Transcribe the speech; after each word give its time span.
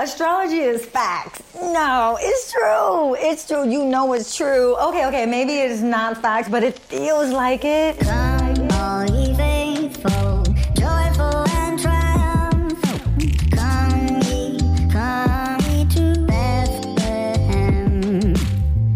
Astrology 0.00 0.60
is 0.60 0.86
facts. 0.86 1.42
No, 1.60 2.16
it's 2.18 2.50
true. 2.50 3.14
It's 3.18 3.46
true. 3.46 3.68
You 3.68 3.84
know 3.84 4.14
it's 4.14 4.34
true. 4.34 4.74
Okay, 4.76 5.04
okay, 5.04 5.26
maybe 5.26 5.58
it's 5.58 5.82
not 5.82 6.22
facts, 6.22 6.48
but 6.48 6.62
it 6.62 6.78
feels 6.78 7.30
like 7.30 7.66
it. 7.66 7.98
Come, 7.98 8.70
all 8.72 9.04
ye 9.04 9.34
faithful, 9.34 10.42
joyful 10.72 11.44
and 11.50 11.78
triumphant. 11.78 13.02
Come 13.52 14.22
ye, 14.22 14.58
come 14.90 15.60
ye 15.68 15.84
to 15.90 16.24
Bethlehem. 16.26 18.34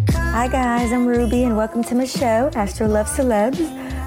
Hi, 0.08 0.48
guys, 0.48 0.90
I'm 0.90 1.06
Ruby, 1.06 1.44
and 1.44 1.54
welcome 1.54 1.84
to 1.84 1.94
my 1.94 2.06
show, 2.06 2.50
Astro 2.54 2.88
Love 2.88 3.08
Celebs, 3.08 3.60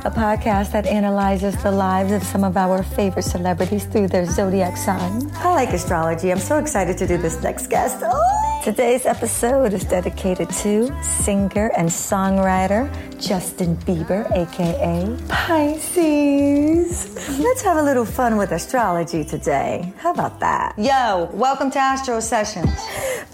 a 0.08 0.12
podcast 0.12 0.71
that 0.71 0.86
analyzes 0.86 1.62
the 1.64 1.71
lives 1.71 2.14
of 2.14 2.24
some 2.24 2.46
of 2.46 2.56
our 2.56 2.82
favorite 2.82 3.24
celebrities 3.24 3.84
through 3.84 4.07
their 4.07 4.26
zodiac 4.26 4.78
sign. 4.78 5.30
I 5.36 5.54
like 5.54 5.74
astrology. 5.74 6.32
I'm 6.32 6.39
so 6.39 6.60
excited 6.60 6.98
to 7.00 7.07
do 7.07 7.18
this 7.18 7.44
next 7.44 7.68
guest. 7.68 7.98
Oh! 8.02 8.62
Today's 8.64 9.06
episode 9.06 9.74
is 9.74 9.84
dedicated 9.84 10.50
to 10.62 10.96
singer 11.04 11.71
and 11.75 11.89
songwriter 11.89 12.88
Justin 13.20 13.75
Bieber, 13.78 14.32
aka 14.32 15.18
Pisces. 15.28 17.14
Let's 17.39 17.62
have 17.64 17.76
a 17.76 17.84
little 17.84 18.06
fun 18.06 18.37
with 18.37 18.51
astrology 18.51 19.26
today. 19.26 19.93
How 19.98 20.12
about 20.12 20.39
that? 20.39 20.74
Yo, 20.78 21.29
welcome 21.34 21.70
to 21.71 21.79
Astro 21.79 22.21
Sessions. 22.21 22.71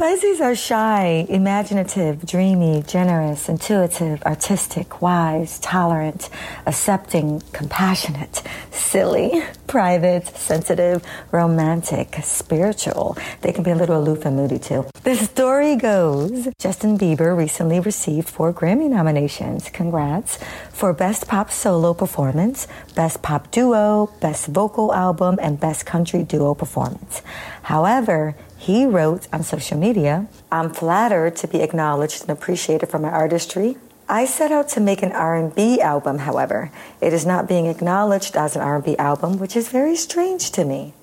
Pisces 0.03 0.41
are 0.41 0.53
shy, 0.53 1.25
imaginative, 1.29 2.25
dreamy, 2.25 2.83
generous, 2.85 3.47
intuitive, 3.47 4.21
artistic, 4.23 5.01
wise, 5.01 5.59
tolerant, 5.59 6.29
accepting, 6.65 7.41
compassionate, 7.53 8.43
silly, 8.93 9.41
private, 9.65 10.27
sensitive, 10.37 11.03
romantic, 11.31 12.15
spiritual. 12.21 13.17
They 13.41 13.51
can 13.51 13.63
be 13.63 13.71
a 13.71 13.75
little 13.75 13.99
aloof 13.99 14.23
and 14.23 14.35
moody 14.35 14.59
too. 14.59 14.85
The 15.01 15.15
story 15.15 15.75
goes 15.75 16.47
Justin 16.59 16.95
Bieber 16.99 17.35
recently 17.35 17.79
received 17.79 18.29
four 18.29 18.53
Grammy 18.53 18.87
nominations. 18.87 19.71
Congrats. 19.71 20.37
For 20.69 20.93
Best 20.93 21.27
Pop 21.27 21.49
Solo 21.49 21.95
Performance, 21.95 22.67
Best 22.93 23.23
Pop 23.23 23.49
Duo, 23.49 24.11
Best 24.21 24.45
Vocal 24.45 24.93
Album, 24.93 25.39
and 25.41 25.59
Best 25.59 25.87
Country 25.87 26.21
Duo 26.21 26.53
Performance. 26.53 27.23
However, 27.63 28.35
he 28.59 28.85
wrote 28.85 29.27
on 29.33 29.41
social 29.41 29.77
media, 29.79 30.27
I'm 30.51 30.69
flattered 30.69 31.35
to 31.37 31.47
be 31.47 31.61
acknowledged 31.61 32.21
and 32.21 32.29
appreciated 32.29 32.89
for 32.89 32.99
my 32.99 33.09
artistry. 33.09 33.75
I 34.09 34.25
set 34.25 34.51
out 34.51 34.69
to 34.69 34.79
make 34.79 35.01
an 35.01 35.11
R&B 35.11 35.79
album, 35.79 36.19
however. 36.19 36.71
It 36.99 37.13
is 37.13 37.25
not 37.25 37.47
being 37.47 37.67
acknowledged 37.67 38.35
as 38.35 38.55
an 38.55 38.61
R&B 38.61 38.97
album, 38.97 39.37
which 39.37 39.55
is 39.55 39.69
very 39.69 39.95
strange 39.95 40.51
to 40.51 40.65
me. 40.65 40.93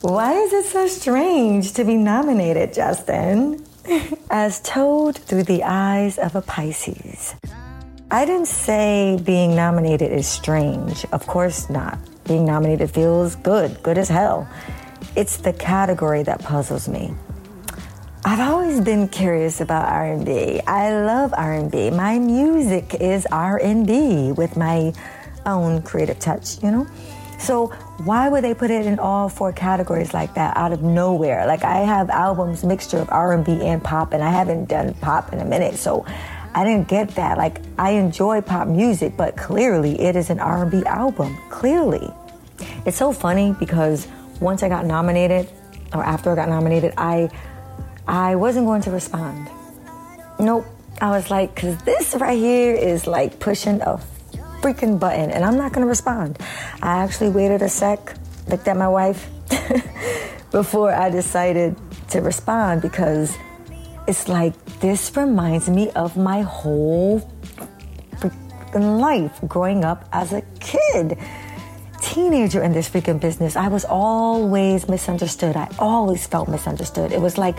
Why 0.00 0.34
is 0.34 0.52
it 0.52 0.66
so 0.66 0.86
strange 0.86 1.72
to 1.74 1.84
be 1.84 1.96
nominated, 1.96 2.74
Justin? 2.74 3.64
As 4.30 4.60
told 4.60 5.16
through 5.16 5.44
the 5.44 5.62
eyes 5.62 6.18
of 6.18 6.34
a 6.36 6.42
Pisces. 6.42 7.34
I 8.10 8.26
didn't 8.26 8.48
say 8.48 9.18
being 9.24 9.56
nominated 9.56 10.12
is 10.12 10.26
strange. 10.26 11.06
Of 11.12 11.26
course 11.26 11.70
not. 11.70 11.98
Being 12.24 12.44
nominated 12.44 12.90
feels 12.90 13.36
good, 13.36 13.82
good 13.82 13.98
as 13.98 14.08
hell. 14.08 14.48
It's 15.16 15.36
the 15.38 15.52
category 15.52 16.22
that 16.22 16.42
puzzles 16.42 16.88
me. 16.88 17.14
I've 18.26 18.40
always 18.40 18.80
been 18.80 19.08
curious 19.08 19.60
about 19.60 19.92
R&B. 19.92 20.58
I 20.66 20.98
love 21.04 21.34
R&B. 21.36 21.90
My 21.90 22.18
music 22.18 22.94
is 22.94 23.26
R&B 23.26 24.32
with 24.32 24.56
my 24.56 24.94
own 25.44 25.82
creative 25.82 26.18
touch, 26.20 26.62
you 26.62 26.70
know? 26.70 26.86
So 27.38 27.66
why 28.04 28.30
would 28.30 28.42
they 28.42 28.54
put 28.54 28.70
it 28.70 28.86
in 28.86 28.98
all 28.98 29.28
four 29.28 29.52
categories 29.52 30.14
like 30.14 30.32
that 30.34 30.56
out 30.56 30.72
of 30.72 30.82
nowhere? 30.82 31.46
Like 31.46 31.64
I 31.64 31.80
have 31.80 32.08
albums 32.08 32.64
mixture 32.64 32.96
of 32.96 33.10
R&B 33.10 33.60
and 33.60 33.84
pop 33.84 34.14
and 34.14 34.22
I 34.22 34.30
haven't 34.30 34.70
done 34.70 34.94
pop 34.94 35.34
in 35.34 35.40
a 35.40 35.44
minute. 35.44 35.74
So 35.74 36.06
I 36.54 36.64
didn't 36.64 36.88
get 36.88 37.10
that. 37.16 37.36
Like 37.36 37.60
I 37.78 37.90
enjoy 37.90 38.40
pop 38.40 38.68
music, 38.68 39.18
but 39.18 39.36
clearly 39.36 40.00
it 40.00 40.16
is 40.16 40.30
an 40.30 40.40
R&B 40.40 40.82
album. 40.86 41.36
Clearly. 41.50 42.10
It's 42.86 42.96
so 42.96 43.12
funny 43.12 43.54
because 43.60 44.08
once 44.40 44.62
I 44.62 44.70
got 44.70 44.86
nominated 44.86 45.50
or 45.92 46.02
after 46.02 46.32
I 46.32 46.36
got 46.36 46.48
nominated, 46.48 46.94
I 46.96 47.28
I 48.06 48.34
wasn't 48.36 48.66
going 48.66 48.82
to 48.82 48.90
respond. 48.90 49.48
Nope. 50.38 50.66
I 51.00 51.10
was 51.10 51.30
like, 51.30 51.54
because 51.54 51.76
this 51.82 52.14
right 52.14 52.38
here 52.38 52.74
is 52.74 53.06
like 53.06 53.40
pushing 53.40 53.80
a 53.80 54.00
freaking 54.60 54.98
button, 54.98 55.30
and 55.30 55.44
I'm 55.44 55.56
not 55.56 55.72
going 55.72 55.84
to 55.84 55.88
respond. 55.88 56.38
I 56.82 57.02
actually 57.02 57.30
waited 57.30 57.62
a 57.62 57.68
sec, 57.68 58.16
looked 58.48 58.68
at 58.68 58.76
my 58.76 58.88
wife 58.88 59.28
before 60.50 60.92
I 60.92 61.10
decided 61.10 61.76
to 62.10 62.20
respond 62.20 62.82
because 62.82 63.36
it's 64.06 64.28
like 64.28 64.54
this 64.80 65.16
reminds 65.16 65.68
me 65.68 65.90
of 65.90 66.16
my 66.16 66.42
whole 66.42 67.20
freaking 68.16 69.00
life 69.00 69.38
growing 69.48 69.84
up 69.84 70.08
as 70.12 70.32
a 70.32 70.42
kid 70.60 71.18
teenager 72.14 72.62
in 72.62 72.72
this 72.72 72.88
freaking 72.88 73.18
business, 73.18 73.56
I 73.56 73.66
was 73.66 73.84
always 73.84 74.88
misunderstood. 74.88 75.56
I 75.56 75.68
always 75.80 76.24
felt 76.28 76.48
misunderstood. 76.48 77.10
It 77.10 77.20
was 77.20 77.36
like 77.36 77.56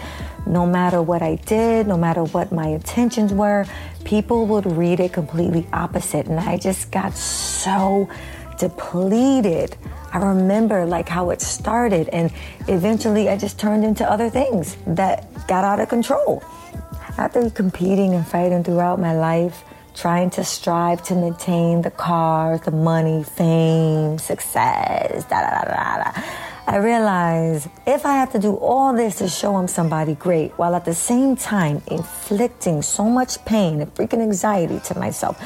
no 0.47 0.65
matter 0.65 1.01
what 1.01 1.21
I 1.21 1.35
did, 1.35 1.87
no 1.87 1.97
matter 1.97 2.23
what 2.23 2.53
my 2.53 2.67
intentions 2.67 3.33
were, 3.33 3.65
people 4.05 4.45
would 4.47 4.65
read 4.65 5.01
it 5.01 5.11
completely 5.11 5.67
opposite. 5.73 6.27
And 6.27 6.39
I 6.39 6.55
just 6.55 6.89
got 6.89 7.17
so 7.17 8.07
depleted. 8.57 9.75
I 10.13 10.19
remember 10.19 10.85
like 10.85 11.09
how 11.09 11.31
it 11.31 11.41
started 11.41 12.07
and 12.09 12.31
eventually 12.69 13.27
I 13.27 13.35
just 13.35 13.59
turned 13.59 13.83
into 13.83 14.09
other 14.09 14.29
things 14.29 14.77
that 14.87 15.27
got 15.49 15.65
out 15.65 15.81
of 15.81 15.89
control. 15.89 16.41
After 17.17 17.49
competing 17.49 18.13
and 18.13 18.25
fighting 18.25 18.63
throughout 18.63 19.01
my 19.01 19.13
life, 19.17 19.65
trying 19.95 20.29
to 20.31 20.43
strive 20.43 21.01
to 21.03 21.15
maintain 21.15 21.81
the 21.81 21.91
cars, 21.91 22.61
the 22.61 22.71
money, 22.71 23.23
fame, 23.23 24.17
success, 24.17 25.23
da 25.25 25.41
da 25.41 25.49
da 25.49 25.63
da 25.63 26.03
da. 26.03 26.21
I 26.67 26.77
realize 26.77 27.69
if 27.85 28.05
I 28.05 28.13
have 28.13 28.31
to 28.31 28.39
do 28.39 28.55
all 28.55 28.93
this 28.93 29.19
to 29.19 29.27
show 29.27 29.55
I'm 29.55 29.67
somebody 29.67 30.15
great, 30.15 30.51
while 30.53 30.75
at 30.75 30.83
the 30.83 30.95
same 30.95 31.35
time 31.35 31.81
inflicting 31.87 32.81
so 32.81 33.05
much 33.05 33.43
pain 33.45 33.81
and 33.81 33.93
freaking 33.93 34.21
anxiety 34.21 34.79
to 34.85 34.97
myself, 34.97 35.39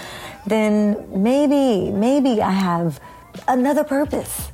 then 0.47 1.05
maybe, 1.13 1.91
maybe 1.91 2.41
I 2.41 2.51
have 2.51 2.99
another 3.47 3.83
purpose. 3.83 4.49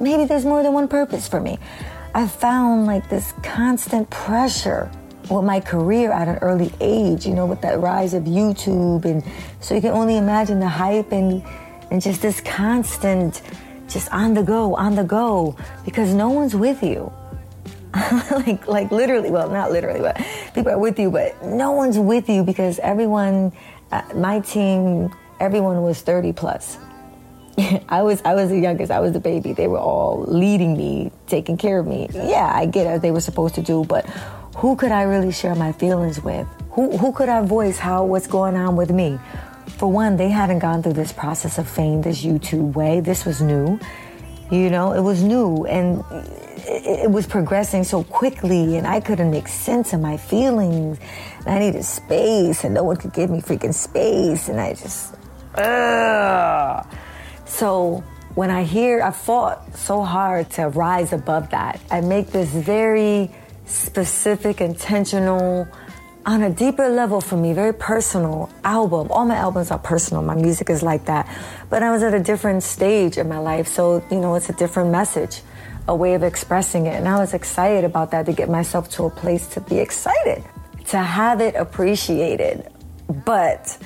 Maybe 0.00 0.24
there's 0.24 0.44
more 0.44 0.62
than 0.62 0.72
one 0.72 0.88
purpose 0.88 1.28
for 1.28 1.40
me. 1.40 1.58
I 2.14 2.26
found 2.26 2.86
like 2.86 3.10
this 3.10 3.34
constant 3.42 4.08
pressure 4.08 4.90
with 5.36 5.44
my 5.44 5.60
career 5.60 6.12
at 6.12 6.28
an 6.28 6.36
early 6.38 6.72
age, 6.80 7.26
you 7.26 7.34
know, 7.34 7.46
with 7.46 7.60
that 7.62 7.80
rise 7.80 8.14
of 8.14 8.24
YouTube. 8.24 9.04
And 9.04 9.24
so 9.60 9.74
you 9.74 9.80
can 9.80 9.92
only 9.92 10.16
imagine 10.16 10.60
the 10.60 10.68
hype 10.68 11.12
and, 11.12 11.42
and 11.90 12.02
just 12.02 12.22
this 12.22 12.40
constant, 12.40 13.42
just 13.88 14.10
on 14.12 14.34
the 14.34 14.42
go, 14.42 14.74
on 14.74 14.94
the 14.94 15.04
go, 15.04 15.56
because 15.84 16.12
no 16.12 16.30
one's 16.30 16.54
with 16.54 16.82
you. 16.82 17.12
like, 18.30 18.66
like 18.66 18.90
literally, 18.90 19.30
well, 19.30 19.50
not 19.50 19.72
literally, 19.72 20.00
but 20.00 20.16
people 20.54 20.72
are 20.72 20.78
with 20.78 20.98
you, 20.98 21.10
but 21.10 21.44
no 21.44 21.72
one's 21.72 21.98
with 21.98 22.28
you 22.28 22.44
because 22.44 22.78
everyone, 22.80 23.52
uh, 23.90 24.02
my 24.14 24.40
team, 24.40 25.14
everyone 25.40 25.82
was 25.82 26.00
30 26.00 26.32
plus. 26.32 26.78
I 27.88 28.02
was 28.02 28.22
I 28.24 28.34
was 28.34 28.48
the 28.48 28.58
youngest. 28.58 28.90
I 28.90 29.00
was 29.00 29.12
the 29.12 29.20
baby. 29.20 29.52
They 29.52 29.66
were 29.66 29.78
all 29.78 30.24
leading 30.26 30.76
me, 30.76 31.10
taking 31.26 31.56
care 31.56 31.78
of 31.78 31.86
me. 31.86 32.08
Yeah, 32.12 32.50
I 32.52 32.66
get 32.66 32.86
it. 32.86 33.02
They 33.02 33.10
were 33.10 33.20
supposed 33.20 33.54
to 33.56 33.62
do, 33.62 33.84
but 33.84 34.06
who 34.60 34.76
could 34.76 34.92
I 34.92 35.04
really 35.04 35.32
share 35.32 35.54
my 35.54 35.72
feelings 35.72 36.22
with? 36.22 36.46
Who, 36.72 36.94
who 36.98 37.12
could 37.12 37.30
I 37.30 37.40
voice 37.40 37.78
how 37.78 38.04
what's 38.04 38.26
going 38.26 38.56
on 38.56 38.76
with 38.76 38.90
me? 38.90 39.18
For 39.78 39.90
one, 39.90 40.18
they 40.18 40.28
hadn't 40.28 40.58
gone 40.58 40.82
through 40.82 40.92
this 40.92 41.12
process 41.12 41.56
of 41.56 41.66
fame 41.66 42.02
this 42.02 42.22
YouTube 42.22 42.74
way. 42.74 43.00
This 43.00 43.24
was 43.24 43.40
new. 43.40 43.80
You 44.50 44.68
know, 44.68 44.92
it 44.92 45.00
was 45.00 45.22
new 45.22 45.64
and 45.64 46.04
it, 46.66 47.04
it 47.04 47.10
was 47.10 47.26
progressing 47.26 47.84
so 47.84 48.04
quickly 48.04 48.76
and 48.76 48.86
I 48.86 49.00
couldn't 49.00 49.30
make 49.30 49.48
sense 49.48 49.94
of 49.94 50.00
my 50.02 50.18
feelings. 50.18 50.98
And 51.38 51.48
I 51.48 51.58
needed 51.58 51.82
space 51.86 52.62
and 52.62 52.74
no 52.74 52.84
one 52.84 52.98
could 52.98 53.14
give 53.14 53.30
me 53.30 53.40
freaking 53.40 53.72
space 53.72 54.50
and 54.50 54.60
I 54.60 54.74
just 54.74 55.14
ugh. 55.54 56.86
So 57.46 58.04
when 58.34 58.50
I 58.50 58.64
hear 58.64 59.00
I 59.00 59.10
fought 59.10 59.74
so 59.74 60.02
hard 60.02 60.50
to 60.50 60.68
rise 60.68 61.14
above 61.14 61.48
that, 61.48 61.80
I 61.90 62.02
make 62.02 62.26
this 62.26 62.50
very 62.50 63.30
specific, 63.70 64.60
intentional, 64.60 65.68
on 66.26 66.42
a 66.42 66.50
deeper 66.50 66.88
level 66.88 67.20
for 67.20 67.36
me, 67.36 67.52
very 67.52 67.72
personal 67.72 68.50
album. 68.62 69.08
All 69.10 69.24
my 69.24 69.36
albums 69.36 69.70
are 69.70 69.78
personal. 69.78 70.22
My 70.22 70.34
music 70.34 70.68
is 70.68 70.82
like 70.82 71.06
that. 71.06 71.26
But 71.70 71.82
I 71.82 71.90
was 71.90 72.02
at 72.02 72.12
a 72.12 72.20
different 72.20 72.62
stage 72.62 73.16
in 73.16 73.28
my 73.28 73.38
life. 73.38 73.68
So, 73.68 74.04
you 74.10 74.20
know, 74.20 74.34
it's 74.34 74.50
a 74.50 74.52
different 74.52 74.90
message, 74.90 75.42
a 75.88 75.94
way 75.94 76.14
of 76.14 76.22
expressing 76.22 76.86
it. 76.86 76.94
And 76.94 77.08
I 77.08 77.18
was 77.18 77.32
excited 77.32 77.84
about 77.84 78.10
that 78.10 78.26
to 78.26 78.32
get 78.32 78.48
myself 78.48 78.90
to 78.90 79.04
a 79.04 79.10
place 79.10 79.46
to 79.54 79.60
be 79.60 79.78
excited, 79.78 80.44
to 80.88 80.98
have 80.98 81.40
it 81.40 81.54
appreciated, 81.54 82.70
but 83.24 83.78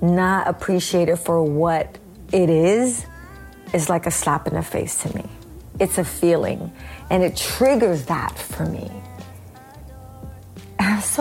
not 0.00 0.48
appreciated 0.48 1.16
for 1.16 1.42
what 1.42 1.98
it 2.32 2.48
is, 2.48 3.06
is 3.74 3.88
like 3.88 4.06
a 4.06 4.10
slap 4.10 4.46
in 4.46 4.54
the 4.54 4.62
face 4.62 5.02
to 5.02 5.14
me. 5.14 5.24
It's 5.78 5.98
a 5.98 6.04
feeling, 6.04 6.72
and 7.10 7.22
it 7.22 7.36
triggers 7.36 8.06
that 8.06 8.38
for 8.38 8.66
me. 8.66 8.90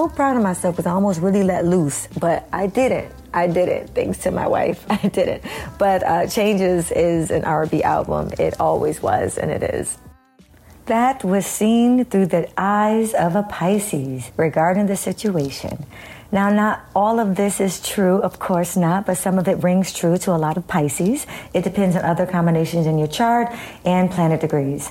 So 0.02 0.10
proud 0.10 0.36
of 0.36 0.42
myself 0.42 0.78
because 0.78 0.88
I 0.88 0.94
almost 0.94 1.22
really 1.22 1.44
let 1.44 1.64
loose, 1.64 2.08
but 2.20 2.50
I 2.52 2.66
did 2.66 2.92
it. 2.92 3.12
I 3.36 3.46
did 3.46 3.70
it. 3.70 3.92
Thanks 3.94 4.18
to 4.24 4.32
my 4.32 4.48
wife, 4.48 4.84
I 4.90 4.98
did 4.98 5.28
it. 5.28 5.44
But 5.78 6.02
uh, 6.02 6.26
Changes 6.26 6.92
is 6.92 7.30
an 7.30 7.44
R&B 7.46 7.84
album. 7.84 8.32
It 8.40 8.60
always 8.60 9.04
was, 9.04 9.38
and 9.38 9.52
it 9.52 9.62
is. 9.62 10.00
That 10.88 11.24
was 11.24 11.46
seen 11.46 12.06
through 12.06 12.26
the 12.26 12.50
eyes 12.58 13.14
of 13.14 13.36
a 13.36 13.44
Pisces 13.44 14.32
regarding 14.38 14.88
the 14.88 14.98
situation. 14.98 15.86
Now, 16.32 16.50
not 16.50 16.84
all 16.96 17.20
of 17.20 17.36
this 17.36 17.62
is 17.62 17.80
true, 17.80 18.24
of 18.24 18.40
course 18.40 18.76
not, 18.76 19.06
but 19.06 19.20
some 19.20 19.38
of 19.38 19.48
it 19.48 19.62
rings 19.62 19.94
true 19.94 20.18
to 20.18 20.32
a 20.32 20.40
lot 20.46 20.58
of 20.58 20.68
Pisces. 20.68 21.28
It 21.54 21.64
depends 21.64 21.96
on 21.96 22.04
other 22.06 22.26
combinations 22.26 22.88
in 22.88 22.98
your 22.98 23.08
chart 23.08 23.50
and 23.86 24.10
planet 24.10 24.42
degrees. 24.42 24.90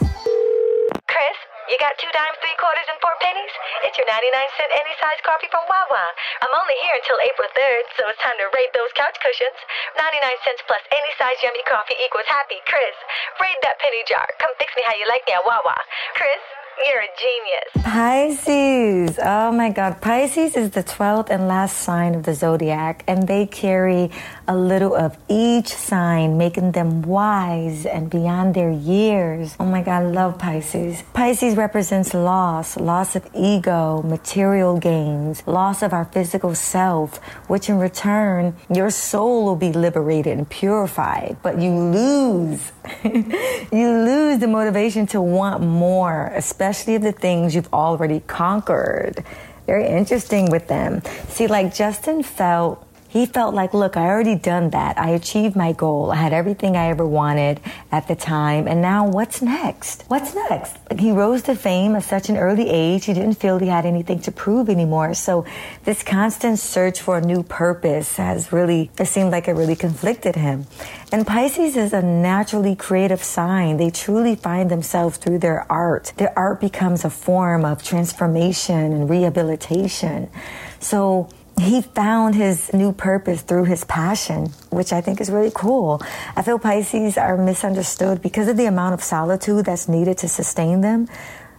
It's 3.90 3.98
your 3.98 4.06
99 4.06 4.22
cent 4.54 4.70
any 4.70 4.94
size 5.02 5.18
coffee 5.26 5.50
from 5.50 5.66
Wawa. 5.66 6.04
I'm 6.46 6.54
only 6.54 6.78
here 6.78 6.94
until 6.94 7.18
April 7.26 7.50
3rd, 7.50 7.84
so 7.98 8.06
it's 8.06 8.22
time 8.22 8.38
to 8.38 8.46
raid 8.54 8.70
those 8.70 8.94
couch 8.94 9.18
cushions. 9.18 9.58
99 9.98 10.46
cents 10.46 10.62
plus 10.70 10.78
any 10.94 11.10
size 11.18 11.42
yummy 11.42 11.66
coffee 11.66 11.98
equals 11.98 12.30
happy. 12.30 12.62
Chris, 12.70 12.94
raid 13.42 13.58
that 13.66 13.82
penny 13.82 14.06
jar. 14.06 14.30
Come 14.38 14.54
fix 14.62 14.70
me 14.78 14.86
how 14.86 14.94
you 14.94 15.10
like 15.10 15.26
me 15.26 15.34
at 15.34 15.42
Wawa. 15.42 15.74
Chris, 16.14 16.38
you're 16.86 17.00
a 17.00 17.08
genius. 17.18 17.84
Pisces. 17.84 19.18
Oh 19.22 19.52
my 19.52 19.70
God. 19.70 20.00
Pisces 20.00 20.56
is 20.56 20.70
the 20.70 20.82
12th 20.82 21.28
and 21.28 21.48
last 21.48 21.78
sign 21.78 22.14
of 22.14 22.22
the 22.22 22.34
zodiac, 22.34 23.04
and 23.06 23.26
they 23.26 23.46
carry 23.46 24.10
a 24.48 24.56
little 24.56 24.94
of 24.94 25.18
each 25.28 25.68
sign, 25.68 26.38
making 26.38 26.72
them 26.72 27.02
wise 27.02 27.84
and 27.86 28.08
beyond 28.08 28.54
their 28.54 28.70
years. 28.70 29.56
Oh 29.60 29.66
my 29.66 29.82
God, 29.82 30.02
I 30.02 30.06
love 30.06 30.38
Pisces. 30.38 31.02
Pisces 31.12 31.56
represents 31.56 32.14
loss, 32.14 32.76
loss 32.76 33.16
of 33.16 33.28
ego, 33.34 34.02
material 34.02 34.78
gains, 34.78 35.46
loss 35.46 35.82
of 35.82 35.92
our 35.92 36.06
physical 36.06 36.54
self, 36.54 37.18
which 37.48 37.68
in 37.68 37.78
return, 37.78 38.56
your 38.72 38.90
soul 38.90 39.44
will 39.44 39.56
be 39.56 39.72
liberated 39.72 40.38
and 40.38 40.48
purified, 40.48 41.36
but 41.42 41.60
you 41.60 41.72
lose. 41.72 42.72
you 43.04 43.88
lose 44.10 44.38
the 44.38 44.48
motivation 44.48 45.06
to 45.08 45.20
want 45.20 45.62
more, 45.62 46.32
especially 46.34 46.69
of 46.96 47.02
the 47.02 47.12
things 47.12 47.54
you've 47.54 47.72
already 47.72 48.20
conquered. 48.20 49.24
Very 49.66 49.86
interesting 49.86 50.50
with 50.50 50.68
them. 50.68 51.02
See, 51.28 51.46
like 51.46 51.74
Justin 51.74 52.22
felt 52.22 52.86
he 53.10 53.26
felt 53.26 53.54
like, 53.54 53.74
look, 53.74 53.96
I 53.96 54.06
already 54.06 54.36
done 54.36 54.70
that. 54.70 54.96
I 54.96 55.10
achieved 55.10 55.56
my 55.56 55.72
goal. 55.72 56.12
I 56.12 56.14
had 56.14 56.32
everything 56.32 56.76
I 56.76 56.86
ever 56.90 57.04
wanted 57.04 57.60
at 57.90 58.06
the 58.06 58.14
time. 58.14 58.68
And 58.68 58.80
now 58.80 59.08
what's 59.08 59.42
next? 59.42 60.04
What's 60.06 60.32
next? 60.32 60.76
He 60.96 61.10
rose 61.10 61.42
to 61.42 61.56
fame 61.56 61.96
at 61.96 62.04
such 62.04 62.28
an 62.28 62.36
early 62.36 62.70
age. 62.70 63.06
He 63.06 63.12
didn't 63.12 63.34
feel 63.34 63.58
he 63.58 63.66
had 63.66 63.84
anything 63.84 64.20
to 64.20 64.30
prove 64.30 64.68
anymore. 64.68 65.14
So 65.14 65.44
this 65.84 66.04
constant 66.04 66.60
search 66.60 67.00
for 67.00 67.18
a 67.18 67.20
new 67.20 67.42
purpose 67.42 68.16
has 68.16 68.52
really, 68.52 68.92
it 68.96 69.06
seemed 69.06 69.32
like 69.32 69.48
it 69.48 69.54
really 69.54 69.76
conflicted 69.76 70.36
him. 70.36 70.68
And 71.10 71.26
Pisces 71.26 71.76
is 71.76 71.92
a 71.92 72.02
naturally 72.02 72.76
creative 72.76 73.24
sign. 73.24 73.76
They 73.76 73.90
truly 73.90 74.36
find 74.36 74.70
themselves 74.70 75.16
through 75.16 75.40
their 75.40 75.66
art. 75.70 76.12
Their 76.16 76.38
art 76.38 76.60
becomes 76.60 77.04
a 77.04 77.10
form 77.10 77.64
of 77.64 77.82
transformation 77.82 78.92
and 78.92 79.10
rehabilitation. 79.10 80.30
So 80.78 81.28
he 81.60 81.82
found 81.82 82.34
his 82.34 82.72
new 82.72 82.92
purpose 82.92 83.42
through 83.42 83.64
his 83.64 83.84
passion, 83.84 84.46
which 84.70 84.92
I 84.92 85.00
think 85.00 85.20
is 85.20 85.30
really 85.30 85.52
cool. 85.54 86.02
I 86.36 86.42
feel 86.42 86.58
Pisces 86.58 87.18
are 87.18 87.36
misunderstood 87.36 88.22
because 88.22 88.48
of 88.48 88.56
the 88.56 88.66
amount 88.66 88.94
of 88.94 89.02
solitude 89.02 89.64
that's 89.66 89.88
needed 89.88 90.18
to 90.18 90.28
sustain 90.28 90.80
them. 90.80 91.08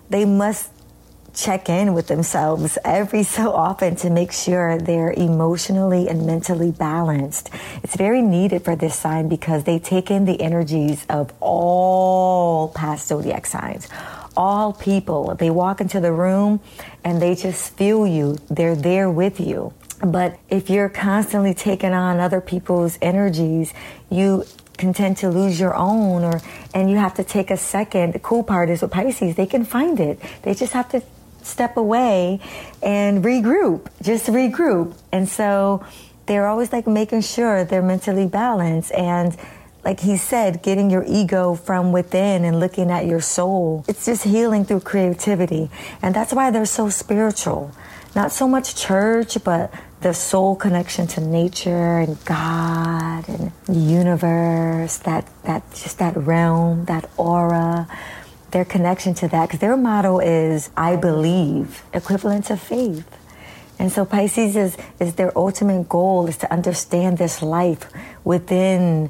They 0.10 0.26
must 0.26 0.72
check 1.34 1.70
in 1.70 1.94
with 1.94 2.08
themselves 2.08 2.78
every 2.84 3.24
so 3.38 3.52
often 3.52 3.96
to 3.98 4.10
make 4.10 4.32
sure 4.32 4.78
they're 4.78 5.14
emotionally 5.14 6.08
and 6.08 6.26
mentally 6.26 6.72
balanced. 6.72 7.50
It's 7.84 7.96
very 7.96 8.22
needed 8.22 8.64
for 8.64 8.76
this 8.76 8.96
sign 8.96 9.30
because 9.30 9.64
they 9.64 9.80
take 9.80 10.12
in 10.12 10.26
the 10.26 10.42
energies 10.42 11.06
of 11.10 11.34
all 11.40 12.70
past 12.70 13.08
zodiac 13.08 13.46
signs 13.46 13.88
all 14.38 14.72
people. 14.72 15.36
They 15.36 15.50
walk 15.50 15.82
into 15.82 16.00
the 16.00 16.14
room 16.14 16.62
and 17.04 17.22
they 17.22 17.36
just 17.36 17.76
feel 17.76 18.08
you. 18.08 18.38
They're 18.50 18.78
there 18.78 19.10
with 19.10 19.40
you. 19.40 19.74
But 20.04 20.40
if 20.50 20.70
you're 20.70 20.90
constantly 20.90 21.54
taking 21.54 21.94
on 21.94 22.20
other 22.20 22.42
people's 22.42 22.98
energies, 23.02 23.74
you 24.10 24.46
can 24.78 24.94
tend 24.94 25.18
to 25.18 25.30
lose 25.30 25.60
your 25.60 25.76
own 25.76 26.24
or 26.24 26.42
and 26.74 26.90
you 26.90 26.98
have 26.98 27.14
to 27.16 27.24
take 27.24 27.52
a 27.52 27.58
second. 27.58 28.14
The 28.14 28.20
cool 28.20 28.44
part 28.44 28.70
is 28.70 28.82
with 28.82 28.92
Pisces, 28.92 29.36
they 29.36 29.46
can 29.46 29.64
find 29.64 30.00
it. 30.00 30.20
They 30.42 30.56
just 30.56 30.74
have 30.74 30.90
to 30.90 31.04
step 31.44 31.78
away 31.78 32.40
and 32.82 33.24
regroup, 33.24 33.88
just 34.02 34.28
regroup. 34.28 34.96
And 35.12 35.30
so 35.30 35.86
they're 36.26 36.48
always 36.48 36.72
like 36.72 36.88
making 36.88 37.22
sure 37.22 37.64
they're 37.64 37.82
mentally 37.82 38.28
balanced 38.28 38.92
and 38.94 39.38
like 39.84 40.00
he 40.00 40.16
said, 40.16 40.62
getting 40.62 40.92
your 40.92 41.04
ego 41.08 41.56
from 41.56 41.92
within 41.92 42.46
and 42.46 42.60
looking 42.60 42.92
at 42.92 43.06
your 43.08 43.20
soul. 43.20 43.84
It's 43.88 44.06
just 44.06 44.24
healing 44.24 44.64
through 44.64 44.82
creativity. 44.82 45.72
And 46.04 46.14
that's 46.14 46.34
why 46.34 46.52
they're 46.52 46.66
so 46.66 46.90
spiritual. 46.90 47.72
Not 48.16 48.32
so 48.32 48.48
much 48.48 48.76
church, 48.76 49.44
but 49.44 49.74
the 50.02 50.14
soul 50.14 50.56
connection 50.56 51.06
to 51.06 51.22
nature 51.22 52.00
and 52.00 52.24
God 52.26 53.30
and 53.30 53.52
the 53.66 53.74
universe, 53.74 54.98
that, 55.00 55.28
that 55.44 55.64
just 55.72 56.00
that 56.00 56.18
realm, 56.18 56.86
that 56.86 57.10
aura, 57.18 57.88
their 58.50 58.66
connection 58.66 59.14
to 59.16 59.28
that. 59.28 59.48
Because 59.48 59.60
their 59.60 59.78
motto 59.78 60.20
is, 60.20 60.72
I 60.76 60.96
believe, 60.96 61.84
equivalent 61.94 62.46
to 62.46 62.58
faith. 62.58 63.08
And 63.78 63.92
so 63.92 64.06
Pisces 64.06 64.56
is, 64.56 64.78
is 65.00 65.16
their 65.16 65.36
ultimate 65.38 65.88
goal 65.88 66.28
is 66.28 66.38
to 66.38 66.52
understand 66.52 67.18
this 67.18 67.42
life 67.42 67.88
within 68.24 69.10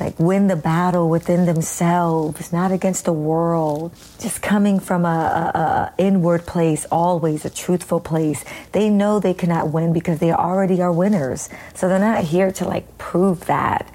like 0.00 0.18
win 0.18 0.46
the 0.46 0.56
battle 0.56 1.08
within 1.08 1.46
themselves, 1.46 2.52
not 2.52 2.72
against 2.72 3.04
the 3.04 3.12
world. 3.12 3.92
Just 4.18 4.42
coming 4.42 4.78
from 4.78 5.04
a, 5.04 5.08
a, 5.08 5.58
a, 5.58 5.94
inward 5.98 6.46
place, 6.46 6.86
always 6.90 7.44
a 7.44 7.50
truthful 7.50 8.00
place. 8.00 8.44
They 8.72 8.90
know 8.90 9.20
they 9.20 9.34
cannot 9.34 9.70
win 9.70 9.92
because 9.92 10.18
they 10.18 10.32
already 10.32 10.80
are 10.82 10.92
winners. 10.92 11.48
So 11.74 11.88
they're 11.88 11.98
not 11.98 12.24
here 12.24 12.52
to 12.52 12.64
like 12.64 12.98
prove 12.98 13.46
that. 13.46 13.92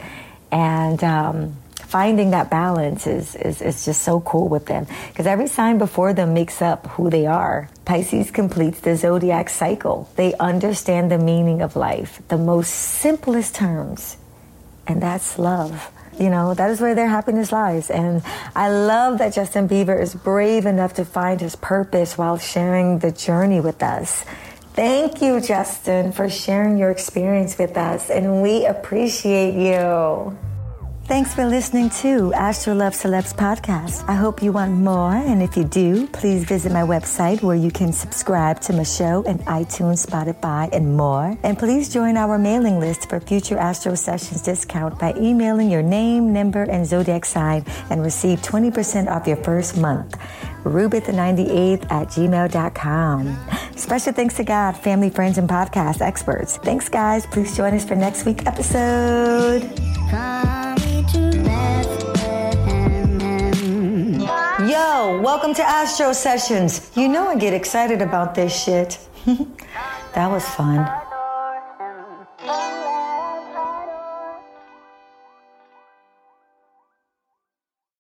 And 0.52 1.04
um, 1.04 1.56
finding 1.76 2.32
that 2.32 2.50
balance 2.50 3.06
is, 3.06 3.36
is, 3.36 3.62
is 3.62 3.86
just 3.86 4.02
so 4.02 4.22
cool 4.22 4.48
with 4.48 4.66
them 4.66 4.88
because 5.10 5.28
every 5.28 5.48
sign 5.48 5.78
before 5.78 6.14
them 6.14 6.34
makes 6.34 6.62
up 6.62 6.88
who 6.88 7.10
they 7.10 7.26
are. 7.26 7.70
Pisces 7.86 8.32
completes 8.32 8.80
the 8.80 8.96
zodiac 8.96 9.50
cycle. 9.50 10.10
They 10.16 10.34
understand 10.36 11.12
the 11.12 11.18
meaning 11.18 11.62
of 11.62 11.76
life, 11.76 12.22
the 12.30 12.38
most 12.38 12.70
simplest 12.70 13.56
terms 13.56 14.18
and 14.92 15.02
that's 15.02 15.40
love. 15.40 15.92
You 16.20 16.30
know, 16.30 16.54
that 16.54 16.70
is 16.70 16.82
where 16.82 16.94
their 16.94 17.08
happiness 17.08 17.52
lies. 17.52 17.90
And 17.90 18.22
I 18.56 18.70
love 18.70 19.18
that 19.20 19.34
Justin 19.34 19.68
Bieber 19.68 20.00
is 20.00 20.14
brave 20.14 20.66
enough 20.66 20.94
to 20.96 21.06
find 21.06 21.40
his 21.40 21.56
purpose 21.56 22.18
while 22.18 22.38
sharing 22.38 23.00
the 23.00 23.12
journey 23.12 23.62
with 23.62 23.82
us. 23.82 24.26
Thank 24.74 25.22
you, 25.22 25.42
Justin, 25.42 26.12
for 26.12 26.30
sharing 26.30 26.78
your 26.78 26.92
experience 26.92 27.58
with 27.58 27.76
us, 27.76 28.10
and 28.10 28.42
we 28.42 28.66
appreciate 28.66 29.56
you. 29.56 30.38
Thanks 31.12 31.36
for 31.36 31.46
listening 31.46 31.90
to 32.02 32.34
Astro 32.36 32.74
Love 32.74 32.94
Celebs 32.94 33.36
podcast. 33.36 34.08
I 34.08 34.16
hope 34.16 34.42
you 34.42 34.54
want 34.54 34.72
more, 34.72 35.12
and 35.12 35.44
if 35.44 35.58
you 35.58 35.66
do, 35.66 36.08
please 36.08 36.46
visit 36.46 36.72
my 36.72 36.84
website 36.84 37.42
where 37.42 37.58
you 37.58 37.70
can 37.70 37.92
subscribe 37.92 38.62
to 38.62 38.72
my 38.72 38.84
show 38.84 39.22
and 39.28 39.42
iTunes, 39.42 40.06
Spotify, 40.06 40.70
and 40.72 40.96
more. 40.96 41.38
And 41.44 41.60
please 41.60 41.90
join 41.90 42.16
our 42.16 42.38
mailing 42.38 42.80
list 42.80 43.10
for 43.10 43.20
future 43.20 43.58
Astro 43.58 43.96
Sessions 43.96 44.42
discount 44.42 45.00
by 45.00 45.14
emailing 45.18 45.70
your 45.70 45.84
name, 45.84 46.32
number, 46.32 46.64
and 46.64 46.88
zodiac 46.88 47.26
sign 47.26 47.66
and 47.90 48.02
receive 48.02 48.42
20% 48.42 49.10
off 49.10 49.28
your 49.28 49.44
first 49.44 49.76
month. 49.76 50.18
Rubith98 50.64 51.92
at 51.92 52.08
gmail.com. 52.08 53.38
Special 53.76 54.14
thanks 54.14 54.36
to 54.36 54.46
God, 54.46 54.78
family, 54.78 55.10
friends, 55.10 55.38
and 55.38 55.50
podcast 55.50 56.00
experts. 56.00 56.56
Thanks, 56.56 56.88
guys. 56.88 57.26
Please 57.26 57.58
join 57.58 57.74
us 57.74 57.84
for 57.84 57.98
next 57.98 58.26
week's 58.26 58.46
episode. 58.46 59.64
Yo, 60.10 60.41
welcome 65.32 65.54
to 65.54 65.64
Astro 65.64 66.12
Sessions. 66.12 66.92
You 66.94 67.08
know 67.08 67.30
I 67.30 67.38
get 67.38 67.54
excited 67.54 68.02
about 68.02 68.36
this 68.36 68.52
shit. 68.52 69.00
that 70.14 70.30
was 70.30 70.44
fun. 70.44 70.86